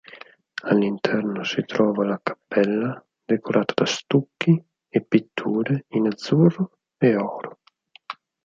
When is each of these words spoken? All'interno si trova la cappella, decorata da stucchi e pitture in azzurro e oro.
All'interno 0.63 1.43
si 1.43 1.63
trova 1.63 2.03
la 2.03 2.19
cappella, 2.23 3.05
decorata 3.23 3.73
da 3.77 3.85
stucchi 3.85 4.59
e 4.89 5.03
pitture 5.05 5.85
in 5.89 6.07
azzurro 6.07 6.79
e 6.97 7.15
oro. 7.15 7.59